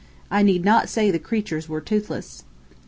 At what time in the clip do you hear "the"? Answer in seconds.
1.11-1.19